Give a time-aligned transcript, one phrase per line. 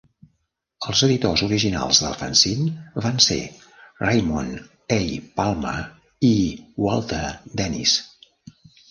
[0.91, 2.71] Els editors originals del fanzín
[3.05, 3.37] van ser
[4.05, 4.55] Raymond
[4.97, 4.97] A.
[5.41, 5.73] Palmer
[6.31, 6.33] i
[6.87, 7.21] Walter
[7.63, 7.95] Dennis.